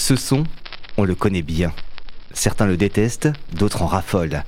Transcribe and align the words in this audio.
Ce 0.00 0.16
son, 0.16 0.44
on 0.96 1.04
le 1.04 1.14
connaît 1.14 1.42
bien. 1.42 1.74
Certains 2.32 2.64
le 2.64 2.78
détestent, 2.78 3.28
d'autres 3.52 3.82
en 3.82 3.86
raffolent. 3.86 4.44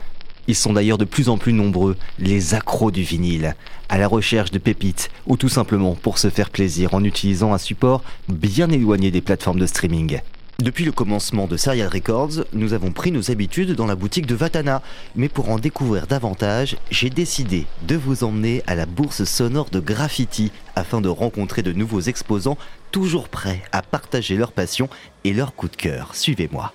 Ils 0.49 0.57
sont 0.57 0.73
d'ailleurs 0.73 0.97
de 0.97 1.05
plus 1.05 1.29
en 1.29 1.37
plus 1.37 1.53
nombreux, 1.53 1.99
les 2.19 2.55
accros 2.55 2.91
du 2.91 3.03
vinyle, 3.03 3.55
à 3.91 3.99
la 3.99 4.09
recherche 4.09 4.51
de 4.51 4.59
pépites 4.59 5.11
ou 5.27 5.37
tout 5.37 5.51
simplement 5.51 5.95
pour 5.95 6.17
se 6.17 6.31
faire 6.31 6.49
plaisir 6.49 6.95
en 6.95 7.05
utilisant 7.05 7.53
un 7.53 7.59
support 7.59 8.03
bien 8.29 8.71
éloigné 8.71 9.11
des 9.11 9.21
plateformes 9.21 9.61
de 9.61 9.67
streaming. 9.67 10.21
Depuis 10.59 10.85
le 10.85 10.93
commencement 10.93 11.47
de 11.47 11.57
Serial 11.57 11.89
Records, 11.89 12.45
nous 12.55 12.73
avons 12.73 12.93
pris 12.93 13.11
nos 13.11 13.31
habitudes 13.31 13.73
dans 13.73 13.87
la 13.87 13.97
boutique 13.97 14.27
de 14.27 14.35
Vatana. 14.35 14.81
Mais 15.17 15.29
pour 15.29 15.51
en 15.51 15.59
découvrir 15.59 16.07
davantage, 16.07 16.77
j'ai 16.91 17.11
décidé 17.11 17.67
de 17.87 17.97
vous 17.97 18.25
emmener 18.25 18.63
à 18.67 18.75
la 18.75 18.87
bourse 18.87 19.25
sonore 19.25 19.71
de 19.71 19.81
Graffiti 19.81 20.51
afin 20.77 21.01
de 21.01 21.09
rencontrer 21.09 21.63
de 21.63 21.73
nouveaux 21.73 22.01
exposants 22.01 22.57
toujours 22.93 23.29
prêts 23.29 23.63
à 23.73 23.83
partager 23.83 24.37
leur 24.37 24.53
passion 24.53 24.89
et 25.25 25.33
leur 25.33 25.55
coup 25.55 25.69
de 25.69 25.77
cœur. 25.77 26.15
Suivez-moi. 26.15 26.73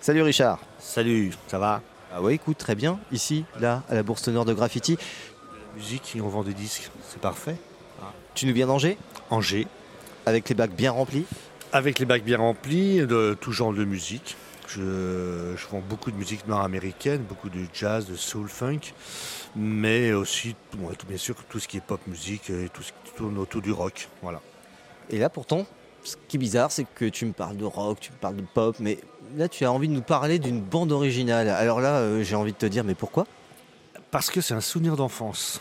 Salut 0.00 0.22
Richard. 0.22 0.58
Salut, 0.80 1.32
ça 1.46 1.58
va? 1.58 1.80
Ah 2.12 2.20
ouais, 2.20 2.34
écoute, 2.34 2.58
très 2.58 2.74
bien. 2.74 2.98
Ici, 3.12 3.44
là, 3.60 3.84
à 3.88 3.94
la 3.94 4.02
bourse 4.02 4.24
sonore 4.24 4.44
de 4.44 4.52
Graffiti. 4.52 4.98
Musique, 5.76 6.18
on 6.22 6.28
vend 6.28 6.42
des 6.42 6.52
disques, 6.52 6.90
c'est 7.08 7.20
parfait. 7.20 7.56
Tu 8.34 8.46
nous 8.46 8.52
viens 8.52 8.66
d'Angers? 8.66 8.98
Angers, 9.30 9.66
Avec 10.26 10.48
les 10.48 10.54
bacs 10.54 10.74
bien 10.74 10.90
remplis? 10.90 11.24
Avec 11.72 11.98
les 11.98 12.04
bacs 12.04 12.24
bien 12.24 12.38
remplis, 12.38 13.06
de 13.06 13.36
tout 13.40 13.52
genre 13.52 13.72
de 13.72 13.84
musique. 13.84 14.36
Je, 14.68 15.54
je 15.56 15.66
vends 15.70 15.82
beaucoup 15.86 16.10
de 16.10 16.16
musique 16.16 16.46
nord-américaine, 16.46 17.22
beaucoup 17.22 17.48
de 17.48 17.60
jazz, 17.72 18.06
de 18.06 18.16
soul 18.16 18.48
funk, 18.48 18.92
mais 19.54 20.12
aussi, 20.12 20.54
bon, 20.74 20.90
bien 21.08 21.18
sûr, 21.18 21.34
tout 21.48 21.58
ce 21.58 21.68
qui 21.68 21.76
est 21.76 21.80
pop 21.80 22.00
musique 22.06 22.50
et 22.50 22.68
tout 22.72 22.82
ce 22.82 22.92
qui 23.04 23.12
tourne 23.16 23.38
autour 23.38 23.62
du 23.62 23.72
rock. 23.72 24.08
Voilà. 24.22 24.40
Et 25.12 25.18
là, 25.18 25.28
pourtant, 25.28 25.66
ce 26.02 26.16
qui 26.28 26.36
est 26.36 26.40
bizarre, 26.40 26.72
c'est 26.72 26.86
que 26.94 27.04
tu 27.04 27.26
me 27.26 27.32
parles 27.32 27.56
de 27.56 27.64
rock, 27.64 28.00
tu 28.00 28.10
me 28.10 28.16
parles 28.16 28.36
de 28.36 28.42
pop, 28.42 28.76
mais 28.80 28.98
là, 29.36 29.48
tu 29.48 29.64
as 29.64 29.70
envie 29.70 29.88
de 29.88 29.92
nous 29.92 30.02
parler 30.02 30.38
d'une 30.38 30.60
bande 30.60 30.90
originale. 30.90 31.48
Alors 31.48 31.80
là, 31.80 31.98
euh, 31.98 32.24
j'ai 32.24 32.34
envie 32.34 32.52
de 32.52 32.56
te 32.56 32.66
dire, 32.66 32.82
mais 32.82 32.94
pourquoi? 32.94 33.26
Parce 34.10 34.30
que 34.30 34.40
c'est 34.40 34.54
un 34.54 34.60
souvenir 34.60 34.96
d'enfance. 34.96 35.60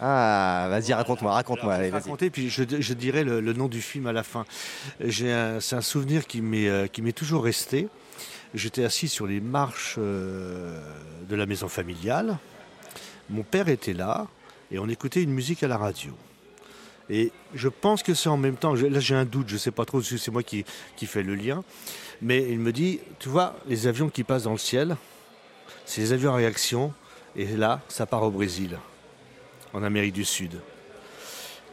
Ah, 0.00 0.68
vas-y, 0.70 0.92
raconte-moi, 0.92 1.32
raconte-moi, 1.32 1.74
allez, 1.74 1.90
raconter, 1.90 2.30
puis 2.30 2.48
je, 2.48 2.62
je 2.78 2.94
dirai 2.94 3.24
le, 3.24 3.40
le 3.40 3.52
nom 3.52 3.66
du 3.66 3.82
film 3.82 4.06
à 4.06 4.12
la 4.12 4.22
fin. 4.22 4.44
C'est 5.10 5.32
un 5.32 5.80
souvenir 5.80 6.26
qui 6.26 6.40
m'est 6.40 6.68
euh, 6.68 6.86
qui 6.86 7.02
m'est 7.02 7.12
toujours 7.12 7.42
resté. 7.42 7.88
J'étais 8.54 8.84
assis 8.84 9.08
sur 9.08 9.26
les 9.26 9.40
marches 9.40 9.96
euh, 9.98 10.80
de 11.28 11.34
la 11.34 11.46
maison 11.46 11.68
familiale. 11.68 12.38
Mon 13.28 13.42
père 13.42 13.68
était 13.68 13.92
là 13.92 14.28
et 14.70 14.78
on 14.78 14.88
écoutait 14.88 15.22
une 15.22 15.32
musique 15.32 15.62
à 15.64 15.68
la 15.68 15.76
radio. 15.76 16.12
Et 17.10 17.32
je 17.54 17.68
pense 17.68 18.02
que 18.02 18.14
c'est 18.14 18.28
en 18.28 18.36
même 18.36 18.56
temps, 18.56 18.74
là 18.74 19.00
j'ai 19.00 19.14
un 19.14 19.24
doute, 19.24 19.48
je 19.48 19.54
ne 19.54 19.58
sais 19.58 19.70
pas 19.70 19.84
trop 19.84 20.02
c'est 20.02 20.30
moi 20.30 20.42
qui, 20.42 20.64
qui 20.96 21.06
fais 21.06 21.22
le 21.22 21.34
lien, 21.34 21.64
mais 22.20 22.46
il 22.50 22.58
me 22.58 22.72
dit, 22.72 23.00
tu 23.18 23.28
vois, 23.28 23.56
les 23.66 23.86
avions 23.86 24.10
qui 24.10 24.24
passent 24.24 24.42
dans 24.42 24.52
le 24.52 24.58
ciel, 24.58 24.96
c'est 25.86 26.02
les 26.02 26.12
avions 26.12 26.32
à 26.32 26.36
réaction, 26.36 26.92
et 27.34 27.46
là, 27.46 27.80
ça 27.88 28.04
part 28.04 28.22
au 28.24 28.30
Brésil, 28.30 28.78
en 29.72 29.82
Amérique 29.82 30.12
du 30.12 30.24
Sud. 30.24 30.60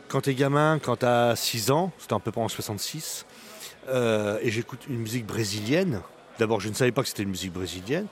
Quand 0.07 0.21
t'es 0.21 0.35
gamin, 0.35 0.79
quand 0.79 0.97
t'as 0.97 1.35
6 1.35 1.71
ans, 1.71 1.91
c'était 1.97 2.13
à 2.13 2.19
peu 2.19 2.31
près 2.31 2.41
en 2.41 2.47
66, 2.47 3.25
euh, 3.89 4.39
et 4.41 4.51
j'écoute 4.51 4.81
une 4.87 4.99
musique 4.99 5.25
brésilienne, 5.25 6.01
d'abord 6.39 6.61
je 6.61 6.69
ne 6.69 6.73
savais 6.73 6.91
pas 6.91 7.01
que 7.01 7.09
c'était 7.09 7.23
une 7.23 7.29
musique 7.29 7.51
brésilienne, 7.51 8.07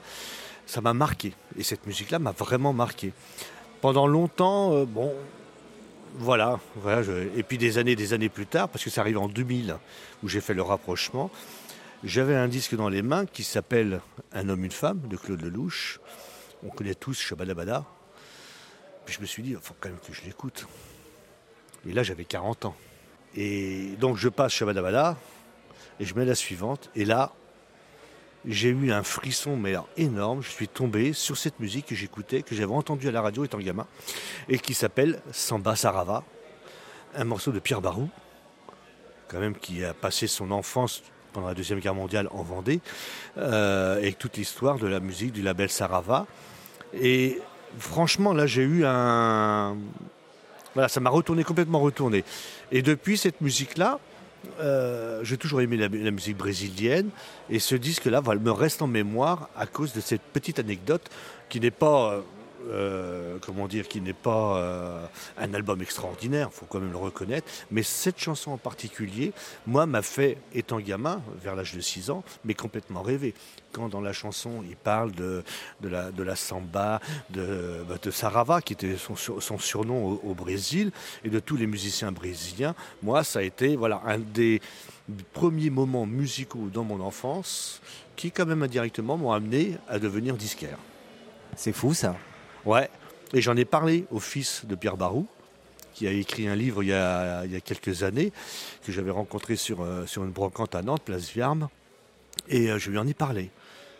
ça 0.66 0.80
m'a 0.80 0.94
marqué. 0.94 1.32
Et 1.58 1.62
cette 1.62 1.86
musique-là 1.86 2.18
m'a 2.18 2.32
vraiment 2.32 2.72
marqué. 2.72 3.12
Pendant 3.80 4.06
longtemps, 4.06 4.74
euh, 4.74 4.84
bon, 4.84 5.12
voilà. 6.14 6.60
voilà 6.76 7.02
Et 7.36 7.42
puis 7.42 7.58
des 7.58 7.78
années, 7.78 7.96
des 7.96 8.12
années 8.12 8.28
plus 8.28 8.46
tard, 8.46 8.68
parce 8.68 8.84
que 8.84 8.90
ça 8.90 9.00
arrive 9.00 9.18
en 9.18 9.28
2000, 9.28 9.76
où 10.22 10.28
j'ai 10.28 10.40
fait 10.40 10.54
le 10.54 10.62
rapprochement, 10.62 11.30
j'avais 12.04 12.36
un 12.36 12.48
disque 12.48 12.76
dans 12.76 12.88
les 12.88 13.02
mains 13.02 13.26
qui 13.26 13.42
s'appelle 13.42 14.00
Un 14.32 14.48
homme, 14.48 14.64
une 14.64 14.70
femme, 14.70 15.00
de 15.08 15.16
Claude 15.16 15.42
Lelouch. 15.42 16.00
On 16.64 16.68
connaît 16.68 16.94
tous 16.94 17.18
Shabadabada. 17.18 17.84
Puis 19.04 19.14
je 19.14 19.20
me 19.20 19.26
suis 19.26 19.42
dit, 19.42 19.50
il 19.50 19.58
faut 19.60 19.74
quand 19.80 19.88
même 19.88 19.98
que 19.98 20.12
je 20.12 20.22
l'écoute. 20.22 20.66
Et 21.88 21.92
là, 21.92 22.02
j'avais 22.02 22.24
40 22.24 22.66
ans. 22.66 22.76
Et 23.34 23.96
donc, 23.98 24.16
je 24.16 24.28
passe 24.28 24.52
Shabadabada 24.52 25.16
et 25.98 26.04
je 26.04 26.14
mets 26.14 26.24
la 26.24 26.34
suivante. 26.34 26.90
Et 26.94 27.04
là, 27.04 27.32
j'ai 28.46 28.70
eu 28.70 28.92
un 28.92 29.02
frisson 29.02 29.56
mais 29.56 29.74
énorme. 29.96 30.42
Je 30.42 30.50
suis 30.50 30.68
tombé 30.68 31.12
sur 31.12 31.36
cette 31.36 31.60
musique 31.60 31.86
que 31.86 31.94
j'écoutais, 31.94 32.42
que 32.42 32.54
j'avais 32.54 32.72
entendue 32.72 33.08
à 33.08 33.12
la 33.12 33.22
radio 33.22 33.44
étant 33.44 33.58
gamin, 33.58 33.86
et 34.48 34.58
qui 34.58 34.74
s'appelle 34.74 35.20
Samba 35.32 35.76
Sarava, 35.76 36.24
un 37.14 37.24
morceau 37.24 37.52
de 37.52 37.58
Pierre 37.58 37.80
Barou, 37.80 38.08
quand 39.28 39.38
même 39.38 39.56
qui 39.56 39.84
a 39.84 39.94
passé 39.94 40.26
son 40.26 40.50
enfance 40.50 41.02
pendant 41.32 41.48
la 41.48 41.54
Deuxième 41.54 41.80
Guerre 41.80 41.94
mondiale 41.94 42.28
en 42.30 42.42
Vendée, 42.42 42.80
euh, 43.38 43.96
avec 43.96 44.18
toute 44.18 44.36
l'histoire 44.36 44.78
de 44.78 44.86
la 44.86 45.00
musique 45.00 45.32
du 45.32 45.42
label 45.42 45.68
Sarava. 45.68 46.26
Et 46.92 47.40
franchement, 47.78 48.32
là, 48.32 48.46
j'ai 48.46 48.62
eu 48.62 48.84
un... 48.84 49.76
Voilà, 50.74 50.88
ça 50.88 51.00
m'a 51.00 51.10
retourné, 51.10 51.44
complètement 51.44 51.80
retourné. 51.80 52.24
Et 52.72 52.82
depuis 52.82 53.16
cette 53.16 53.40
musique-là, 53.40 53.98
euh, 54.60 55.22
j'ai 55.24 55.36
toujours 55.36 55.60
aimé 55.60 55.76
la, 55.76 55.88
musique 55.88 56.36
brésilienne. 56.36 57.10
Et 57.50 57.58
ce 57.58 57.74
disque-là 57.74 58.20
voilà, 58.20 58.40
me 58.40 58.50
reste 58.50 58.82
en 58.82 58.86
mémoire 58.86 59.48
à 59.56 59.66
cause 59.66 59.92
de 59.92 60.00
cette 60.00 60.22
petite 60.22 60.58
anecdote 60.58 61.08
qui 61.48 61.60
n'est 61.60 61.70
pas... 61.70 62.22
euh, 62.70 63.38
comment 63.40 63.68
dire, 63.68 63.88
qui 63.88 64.00
n'est 64.00 64.12
pas 64.12 64.58
euh, 64.58 65.06
un 65.38 65.54
album 65.54 65.82
extraordinaire, 65.82 66.52
faut 66.52 66.66
quand 66.66 66.80
même 66.80 66.92
le 66.92 66.98
reconnaître, 66.98 67.46
mais 67.70 67.82
cette 67.82 68.18
chanson 68.18 68.52
en 68.52 68.58
particulier, 68.58 69.32
moi, 69.66 69.86
m'a 69.86 70.02
fait, 70.02 70.38
étant 70.54 70.80
gamin, 70.80 71.22
vers 71.42 71.56
l'âge 71.56 71.74
de 71.74 71.80
6 71.80 72.10
ans, 72.10 72.24
mais 72.44 72.54
complètement 72.54 73.02
rêver. 73.02 73.34
Quand 73.72 73.88
dans 73.88 74.00
la 74.00 74.12
chanson, 74.12 74.62
il 74.68 74.76
parle 74.76 75.12
de, 75.12 75.42
la, 75.82 76.36
samba, 76.36 77.00
de, 77.30 77.84
bah, 77.88 77.96
de 78.00 78.10
Sarava, 78.10 78.60
qui 78.60 78.72
était 78.72 78.96
son 78.96 79.58
surnom 79.58 80.06
au, 80.06 80.20
au 80.24 80.34
Brésil, 80.34 80.92
et 81.24 81.28
de 81.28 81.40
tous 81.40 81.56
les 81.56 81.66
musiciens 81.66 82.12
brésiliens, 82.12 82.74
moi, 83.02 83.24
ça 83.24 83.40
a 83.40 83.42
été 83.42 83.76
voilà, 83.76 84.00
un 84.06 84.18
des 84.18 84.60
premiers 85.32 85.70
moments 85.70 86.06
musicaux 86.06 86.68
dans 86.72 86.84
mon 86.84 87.00
enfance 87.00 87.80
qui, 88.16 88.30
quand 88.30 88.46
même 88.46 88.62
indirectement, 88.62 89.16
m'ont 89.16 89.32
amené 89.32 89.76
à 89.88 89.98
devenir 89.98 90.36
disquaire. 90.36 90.78
C'est 91.56 91.72
fou 91.72 91.94
ça. 91.94 92.16
Ouais, 92.66 92.88
et 93.32 93.40
j'en 93.40 93.56
ai 93.56 93.64
parlé 93.64 94.06
au 94.10 94.20
fils 94.20 94.64
de 94.64 94.74
Pierre 94.74 94.96
Barou, 94.96 95.26
qui 95.92 96.06
a 96.06 96.10
écrit 96.10 96.48
un 96.48 96.56
livre 96.56 96.82
il 96.82 96.88
y 96.88 96.92
a, 96.92 97.44
quelques 97.64 98.02
années, 98.02 98.32
que 98.84 98.92
j'avais 98.92 99.10
rencontré 99.10 99.56
sur, 99.56 99.82
euh, 99.82 100.06
sur 100.06 100.24
une 100.24 100.30
brocante 100.30 100.74
à 100.74 100.82
Nantes, 100.82 101.02
place 101.02 101.30
Viarme, 101.30 101.68
et 102.48 102.70
euh, 102.70 102.78
je 102.78 102.90
lui 102.90 102.98
en 102.98 103.06
ai 103.06 103.14
parlé. 103.14 103.50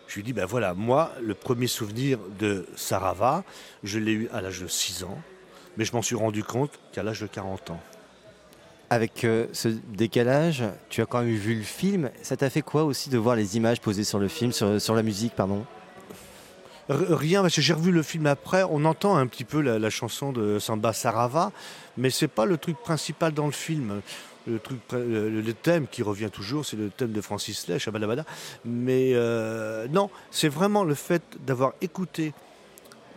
Je 0.07 0.15
lui 0.15 0.21
ai 0.21 0.25
dit, 0.25 0.33
ben 0.33 0.45
voilà, 0.45 0.75
moi, 0.75 1.13
le 1.23 1.35
premier 1.35 1.67
souvenir 1.67 2.19
de 2.39 2.67
Sarava, 2.77 3.45
je 3.83 3.99
l'ai 3.99 4.13
eu 4.13 4.29
à 4.33 4.41
l'âge 4.41 4.61
de 4.61 4.67
6 4.67 5.05
ans, 5.05 5.19
mais 5.77 5.85
je 5.85 5.93
m'en 5.93 6.03
suis 6.03 6.17
rendu 6.17 6.45
compte 6.45 6.79
qu'à 6.93 7.03
l'âge 7.03 7.21
de 7.21 7.27
40 7.27 7.71
ans. 7.71 7.81
Avec 8.91 9.25
euh, 9.25 9.47
ce 9.53 9.69
décalage, 9.69 10.63
tu 10.91 11.01
as 11.01 11.07
quand 11.07 11.23
même 11.23 11.35
vu 11.35 11.55
le 11.55 11.63
film. 11.63 12.11
Ça 12.23 12.37
t'a 12.37 12.51
fait 12.51 12.63
quoi 12.63 12.85
aussi 12.85 13.09
de 13.09 13.19
voir 13.19 13.35
les 13.35 13.57
images 13.57 13.81
posées 13.81 14.05
sur 14.05 14.19
le 14.19 14.29
film, 14.29 14.53
sur, 14.53 14.95
la 14.95 15.03
musique, 15.03 15.35
pardon? 15.35 15.65
Rien, 16.89 17.41
parce 17.43 17.55
que 17.55 17.62
j'ai 17.62 17.72
revu 17.72 17.93
le 17.93 18.03
film 18.03 18.27
après. 18.27 18.62
On 18.65 18.84
entend 18.84 19.17
un 19.17 19.27
petit 19.27 19.45
peu 19.45 19.61
la, 19.61 19.91
chanson 19.91 20.33
de 20.33 20.59
Samba 20.59 20.93
Sarava, 20.93 21.50
mais 21.97 22.11
c'est 22.11 22.28
pas 22.28 22.45
le 22.45 22.59
truc 22.59 22.77
principal 22.78 23.33
dans 23.33 23.47
le 23.47 23.53
film. 23.53 24.03
Le, 24.47 24.59
truc, 24.59 24.78
le, 24.93 25.53
thème 25.53 25.87
qui 25.91 26.03
revient 26.03 26.28
toujours, 26.31 26.67
c'est 26.67 26.77
le 26.77 26.91
thème 26.91 27.12
de 27.12 27.21
Francis 27.23 27.67
Lay, 27.69 27.78
Shabadabada. 27.78 28.27
Mais 28.67 29.12
euh, 29.15 29.87
non, 29.89 30.11
c'est 30.31 30.50
vraiment 30.50 30.84
le 30.84 30.94
fait 30.94 31.23
d'avoir 31.47 31.73
écouté 31.81 32.34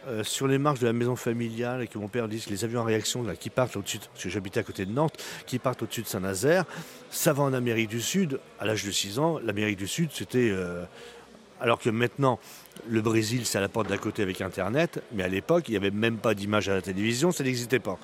euh, 0.07 0.23
sur 0.23 0.47
les 0.47 0.57
marches 0.57 0.79
de 0.79 0.88
la 0.88 0.94
maison 0.94 1.17
familiale 1.17 1.81
et 1.81 1.88
que 1.88 1.97
mon 1.97 2.07
père 2.07 2.29
dise 2.29 2.45
que 2.45 2.51
les 2.51 2.63
avions 2.63 2.79
en 2.79 2.85
réaction 2.85 3.25
qui 3.38 3.50
partent 3.50 3.75
au-dessus, 3.75 3.97
de- 3.97 4.06
parce 4.06 4.23
que 4.23 4.29
j'habitais 4.29 4.61
à 4.61 4.63
côté 4.63 4.85
de 4.85 4.91
Nantes, 4.94 5.22
qui 5.45 5.59
partent 5.59 5.83
au-dessus 5.83 6.03
de 6.03 6.07
Saint-Nazaire, 6.07 6.63
ça 7.11 7.33
va 7.33 7.44
en 7.44 7.51
Amérique 7.53 7.89
du 7.89 8.00
Sud. 8.00 8.39
À 8.61 8.66
l'âge 8.66 8.85
de 8.85 8.91
6 8.91 9.19
ans, 9.19 9.39
l'Amérique 9.44 9.77
du 9.77 9.88
Sud, 9.88 10.12
c'était. 10.13 10.50
euh, 10.50 10.86
alors 11.59 11.80
que 11.80 11.89
maintenant, 11.89 12.39
le 12.88 13.01
Brésil, 13.01 13.45
c'est 13.45 13.57
à 13.57 13.62
la 13.62 13.69
porte 13.69 13.88
d'à 13.88 13.98
côté 13.98 14.21
avec 14.21 14.42
Internet, 14.42 15.01
mais 15.12 15.24
à 15.24 15.27
l'époque, 15.27 15.68
il 15.68 15.71
n'y 15.71 15.77
avait 15.77 15.92
même 15.92 16.18
pas 16.18 16.33
d'image 16.33 16.69
à 16.69 16.75
la 16.75 16.81
télévision, 16.81 17.31
ça 17.31 17.44
n'existait 17.44 17.80
pas. 17.80 17.98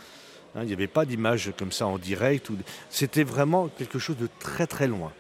Hein, 0.56 0.62
il 0.62 0.68
n'y 0.68 0.74
avait 0.74 0.88
pas 0.88 1.06
d'image 1.06 1.52
comme 1.58 1.72
ça 1.72 1.88
en 1.88 1.98
direct. 1.98 2.50
C'était 2.90 3.24
vraiment 3.24 3.68
quelque 3.68 4.00
chose 4.00 4.18
de 4.18 4.28
très 4.40 4.68
très 4.68 4.88
loin. 4.88 5.12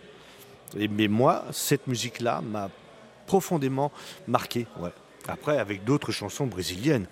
Mais 0.75 1.07
moi, 1.07 1.45
cette 1.51 1.88
musique-là 1.88 2.41
m'a 2.41 2.69
profondément 3.25 3.91
marqué. 4.27 4.68
Après, 5.27 5.57
avec 5.57 5.83
d'autres 5.83 6.12
chansons 6.12 6.47
brésiliennes. 6.47 7.07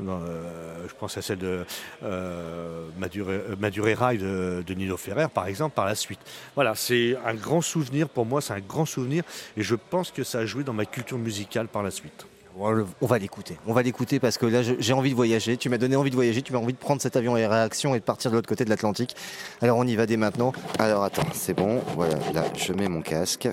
Euh, 0.00 0.86
je 0.88 0.94
pense 0.94 1.16
à 1.16 1.22
celle 1.22 1.38
de 1.38 1.64
euh, 2.02 2.86
Madure- 2.98 3.28
euh, 3.28 3.56
Madureira 3.58 4.14
et 4.14 4.18
de, 4.18 4.74
Nino 4.74 4.96
Ferrer, 4.96 5.28
par 5.32 5.46
exemple, 5.46 5.74
par 5.74 5.84
la 5.86 5.94
suite. 5.94 6.20
Voilà, 6.54 6.74
c'est 6.74 7.16
un 7.24 7.34
grand 7.34 7.60
souvenir 7.60 8.08
pour 8.08 8.26
moi, 8.26 8.40
c'est 8.40 8.54
un 8.54 8.60
grand 8.60 8.84
souvenir, 8.84 9.22
et 9.56 9.62
je 9.62 9.74
pense 9.74 10.10
que 10.10 10.24
ça 10.24 10.38
a 10.38 10.46
joué 10.46 10.64
dans 10.64 10.72
ma 10.72 10.84
culture 10.84 11.18
musicale 11.18 11.68
par 11.68 11.82
la 11.82 11.90
suite. 11.90 12.26
On 12.56 13.06
va 13.06 13.18
l'écouter. 13.18 13.56
On 13.66 13.72
va 13.72 13.82
l'écouter 13.82 14.20
parce 14.20 14.38
que 14.38 14.46
là, 14.46 14.62
j'ai 14.62 14.92
envie 14.92 15.10
de 15.10 15.16
voyager. 15.16 15.56
Tu 15.56 15.68
m'as 15.68 15.78
donné 15.78 15.96
envie 15.96 16.10
de 16.10 16.14
voyager. 16.14 16.40
Tu 16.40 16.52
m'as 16.52 16.60
envie 16.60 16.72
de 16.72 16.78
prendre 16.78 17.02
cet 17.02 17.16
avion 17.16 17.36
et 17.36 17.48
réaction 17.48 17.96
et 17.96 17.98
de 17.98 18.04
partir 18.04 18.30
de 18.30 18.36
l'autre 18.36 18.48
côté 18.48 18.64
de 18.64 18.70
l'Atlantique. 18.70 19.16
Alors, 19.60 19.76
on 19.76 19.84
y 19.84 19.96
va 19.96 20.06
dès 20.06 20.16
maintenant. 20.16 20.52
Alors, 20.78 21.02
attends, 21.02 21.26
c'est 21.32 21.54
bon. 21.54 21.82
Voilà, 21.96 22.14
là, 22.32 22.44
je 22.56 22.72
mets 22.72 22.86
mon 22.88 23.02
casque. 23.02 23.48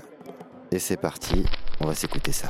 Et 0.72 0.78
c'est 0.78 0.98
parti, 0.98 1.44
on 1.80 1.88
va 1.88 1.96
s'écouter 1.96 2.32
ça. 2.32 2.50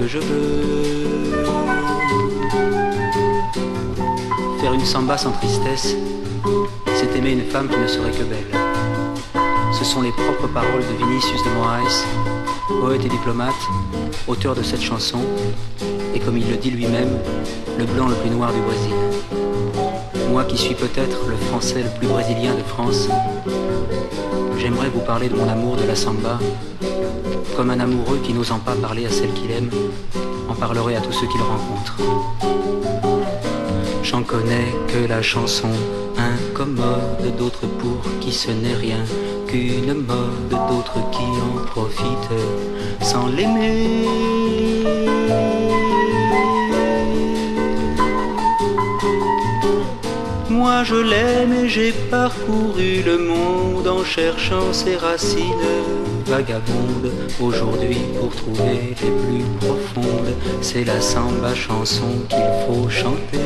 que 0.00 0.06
je 0.06 0.18
veux. 0.18 1.44
Faire 4.60 4.72
une 4.72 4.84
samba 4.84 5.18
sans 5.18 5.32
tristesse, 5.32 5.96
c'est 6.94 7.16
aimer 7.16 7.32
une 7.32 7.44
femme 7.44 7.68
qui 7.68 7.78
ne 7.78 7.86
serait 7.86 8.10
que 8.10 8.24
belle. 8.24 8.46
Ce 9.72 9.84
sont 9.84 10.02
les 10.02 10.12
propres 10.12 10.48
paroles 10.48 10.82
de 10.82 11.04
Vinicius 11.04 11.42
de 11.44 11.50
Moraes, 11.50 12.04
poète 12.80 13.04
et 13.04 13.08
diplomate, 13.08 13.54
auteur 14.28 14.54
de 14.54 14.62
cette 14.62 14.82
chanson, 14.82 15.18
et 16.14 16.20
comme 16.20 16.36
il 16.36 16.48
le 16.48 16.56
dit 16.56 16.70
lui-même, 16.70 17.18
le 17.78 17.84
blanc 17.84 18.08
le 18.08 18.14
plus 18.16 18.30
noir 18.30 18.52
du 18.52 18.60
Brésil. 18.60 18.94
Moi 20.30 20.44
qui 20.44 20.56
suis 20.56 20.74
peut-être 20.74 21.26
le 21.28 21.36
français 21.36 21.82
le 21.82 21.90
plus 21.98 22.06
brésilien 22.06 22.54
de 22.54 22.62
France, 22.62 23.08
j'aimerais 24.62 24.90
vous 24.90 25.00
parler 25.00 25.28
de 25.28 25.34
mon 25.34 25.48
amour 25.48 25.74
de 25.74 25.84
la 25.84 25.96
samba 25.96 26.38
comme 27.56 27.70
un 27.70 27.80
amoureux 27.80 28.20
qui 28.22 28.32
n'osant 28.32 28.60
pas 28.60 28.76
parler 28.76 29.06
à 29.06 29.10
celle 29.10 29.32
qu'il 29.32 29.50
aime, 29.50 29.70
en 30.48 30.54
parlerait 30.54 30.94
à 30.94 31.00
tous 31.00 31.10
ceux 31.10 31.26
qu'il 31.26 31.40
rencontre. 31.40 31.96
J'en 34.04 34.22
connais 34.22 34.68
que 34.86 35.08
la 35.08 35.20
chanson 35.20 35.72
incommode, 36.16 37.36
d'autres 37.36 37.66
pour 37.66 38.02
qui 38.20 38.32
ce 38.32 38.52
n'est 38.52 38.76
rien 38.86 39.02
qu'une 39.48 39.94
mode, 39.94 40.50
d'autres 40.68 41.10
qui 41.10 41.24
en 41.24 41.64
profitent 41.66 42.40
sans 43.00 43.26
l'aimer. 43.26 44.71
Je 50.84 50.96
l'aime 50.96 51.52
et 51.52 51.68
j'ai 51.68 51.92
parcouru 52.10 53.02
le 53.06 53.16
monde 53.16 53.86
en 53.86 54.02
cherchant 54.04 54.72
ses 54.72 54.96
racines 54.96 55.68
vagabonde 56.26 57.12
aujourd'hui 57.40 57.98
pour 58.18 58.34
trouver 58.34 58.96
les 59.00 59.10
plus 59.22 59.44
profondes. 59.60 60.34
C'est 60.60 60.84
la 60.84 61.00
samba 61.00 61.54
chanson 61.54 62.10
qu'il 62.28 62.50
faut 62.66 62.88
chanter. 62.88 63.38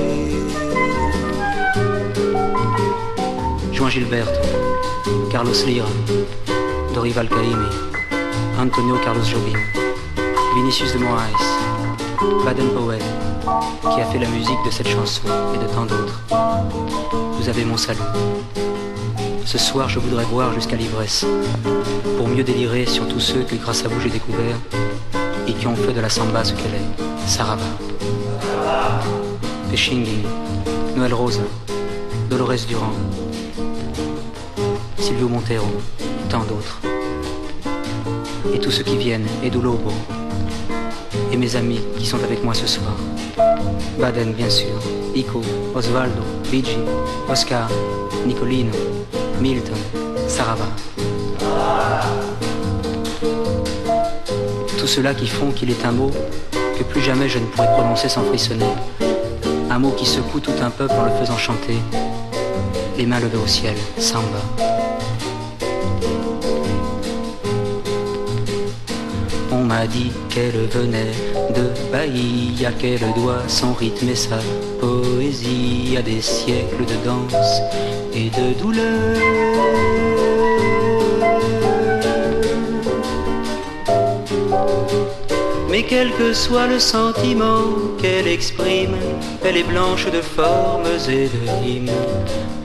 Juan 3.73 3.91
Gilberto, 3.91 4.41
Carlos 5.31 5.53
Lira, 5.67 5.89
Dorival 6.95 7.29
Caymmi, 7.29 7.71
Antonio 8.59 8.97
Carlos 9.05 9.25
Jobim, 9.25 9.59
Vinicius 10.55 10.95
de 10.95 10.99
Moraes, 10.99 11.45
Baden 12.45 12.69
Powell, 12.71 13.03
qui 13.83 14.01
a 14.01 14.05
fait 14.07 14.19
la 14.19 14.29
musique 14.29 14.59
de 14.65 14.71
cette 14.71 14.89
chanson 14.89 15.23
et 15.55 15.59
de 15.59 15.67
tant 15.73 15.87
d'autres. 15.87 16.21
Vous 17.33 17.49
avez 17.49 17.65
mon 17.65 17.77
salut. 17.77 18.01
Ce 19.45 19.59
soir, 19.59 19.89
je 19.89 20.01
voudrais 20.01 20.25
voir 20.25 20.53
jusqu'à 20.53 20.77
l'ivresse, 20.77 21.25
pour 22.17 22.27
mieux 22.27 22.43
délirer 22.43 22.87
sur 22.87 23.07
tous 23.07 23.21
ceux 23.21 23.43
que 23.43 23.55
grâce 23.55 23.85
à 23.85 23.89
vous 23.89 24.01
j'ai 24.01 24.11
découvert 24.11 24.57
et 25.47 25.53
qui 25.53 25.67
ont 25.69 25.77
fait 25.77 25.93
de 25.93 26.01
la 26.01 26.09
samba 26.09 26.45
ce 26.45 26.53
qu'elle 26.55 26.75
est. 26.75 27.29
Sarava, 27.29 27.63
Pechingui, 29.71 30.25
Noël 30.97 31.15
Rosa, 31.15 31.43
Dolores 32.29 32.67
Durand, 32.69 32.93
Silvio 34.99 35.29
Montero, 35.29 35.67
tant 36.29 36.45
d'autres. 36.45 36.81
Et 38.53 38.59
tous 38.59 38.73
ceux 38.73 38.83
qui 38.83 38.97
viennent, 38.97 39.27
Edu 39.45 39.61
Lobo, 39.61 39.93
et 41.31 41.37
mes 41.37 41.55
amis 41.55 41.81
qui 41.99 42.07
sont 42.07 42.23
avec 42.25 42.43
moi 42.43 42.55
ce 42.55 42.67
soir. 42.67 42.93
Baden, 43.99 44.33
bien 44.33 44.51
sûr, 44.51 44.75
Ico, 45.15 45.41
Osvaldo, 45.75 46.23
Luigi, 46.51 46.79
Oscar, 47.29 47.69
Nicolino, 48.27 48.73
Milton, 49.41 49.77
Sarava. 50.29 50.67
Tout 54.79 54.87
cela 54.87 55.15
qui 55.15 55.27
font 55.27 55.51
qu'il 55.51 55.71
est 55.71 55.85
un 55.85 55.93
mot 55.93 56.11
que 56.79 56.85
plus 56.85 57.01
jamais 57.01 57.29
je 57.29 57.39
ne 57.39 57.47
pourrai 57.47 57.69
prononcer 57.73 58.09
sans 58.09 58.23
frissonner. 58.23 58.73
Un 59.71 59.79
mot 59.79 59.91
qui 59.91 60.07
secoue 60.07 60.41
tout 60.41 60.53
un 60.63 60.71
peuple 60.71 60.95
en 60.95 61.05
le 61.07 61.11
faisant 61.21 61.39
chanter. 61.39 61.79
Les 62.99 63.07
mains 63.07 63.21
levées 63.21 63.39
au 63.43 63.47
ciel, 63.47 63.75
samba. 63.99 64.76
M'a 69.67 69.87
dit 69.87 70.13
qu'elle 70.29 70.69
venait 70.71 71.13
de 71.55 71.67
Bahia, 71.91 72.71
qu'elle 72.73 73.13
doit 73.15 73.43
son 73.49 73.73
rythme 73.73 74.09
et 74.09 74.15
sa 74.15 74.39
poésie 74.81 75.97
à 75.99 76.03
des 76.03 76.21
siècles 76.21 76.85
de 76.85 76.97
danse 77.05 77.61
et 78.15 78.31
de 78.31 78.59
douleur. 78.61 79.17
Mais 85.69 85.83
quel 85.83 86.11
que 86.13 86.33
soit 86.33 86.69
le 86.69 86.79
sentiment 86.79 87.65
qu'elle 88.01 88.29
exprime, 88.29 88.97
elle 89.45 89.57
est 89.57 89.69
blanche 89.69 90.07
de 90.07 90.21
formes 90.21 90.87
et 91.09 91.29
de 91.29 91.43
rimes, 91.63 92.01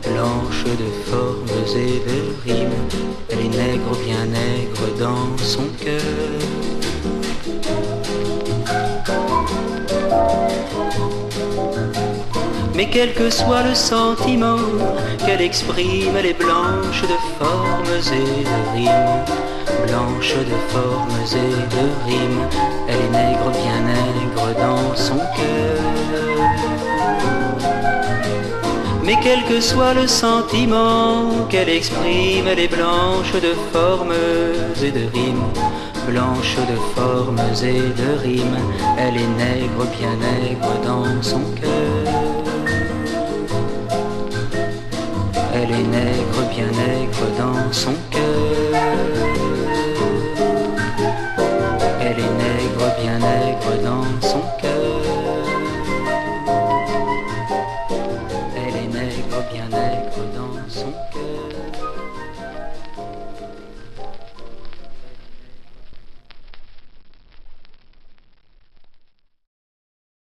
blanche 0.03 0.63
de 0.65 0.89
formes 1.10 1.58
et 1.75 2.00
de 2.10 2.20
rimes, 2.46 2.81
elle 3.29 3.39
est 3.39 3.58
nègre, 3.63 3.91
bien 4.05 4.25
nègre 4.25 4.86
dans 5.00 5.38
son 5.43 5.67
cœur. 5.84 6.81
Mais 12.74 12.90
quel 12.90 13.13
que 13.13 13.30
soit 13.30 13.63
le 13.63 13.75
sentiment 13.75 14.58
qu'elle 15.25 15.42
exprime, 15.42 16.16
elle 16.18 16.25
est 16.25 16.40
blanche 16.40 17.01
de 17.04 17.18
formes 17.38 17.96
et 18.20 18.44
de 18.44 18.58
rimes. 18.74 19.25
Blanche 19.88 20.36
de 20.36 20.58
formes 20.74 21.20
et 21.32 21.54
de 21.75 21.86
rimes, 22.08 22.48
elle 22.88 22.96
est 22.96 23.12
nègre, 23.12 23.51
bien 23.51 23.82
nègre 23.86 24.48
dans 24.58 24.96
son 24.96 25.18
cœur. 25.18 25.82
Mais 29.04 29.18
quel 29.22 29.44
que 29.44 29.60
soit 29.60 29.94
le 29.94 30.08
sentiment 30.08 31.46
qu'elle 31.50 31.70
exprime, 31.70 32.48
elle 32.48 32.60
est 32.60 32.74
blanche 32.74 33.34
de 33.34 33.54
formes 33.74 34.13
et 34.82 34.92
de 34.92 35.06
rimes. 35.13 35.71
Blanche 36.08 36.58
de 36.58 36.75
formes 36.96 37.39
et 37.63 37.81
de 38.01 38.20
rimes, 38.22 38.58
elle 38.98 39.17
est 39.17 39.34
nègre, 39.38 39.86
bien 39.98 40.15
nègre 40.17 40.74
dans 40.84 41.22
son 41.22 41.41
cœur. 41.62 42.13
Elle 45.53 45.72
est 45.72 45.88
nègre, 45.98 46.41
bien 46.53 46.72
nègre 46.72 47.27
dans 47.38 47.72
son 47.72 47.93
cœur. 48.10 48.81
Elle 52.01 52.20
est 52.20 52.36
nègre, 52.43 52.88
bien 53.01 53.20
nègre 53.20 53.84
dans 53.84 54.27
son 54.27 54.41
cœur. 54.60 54.71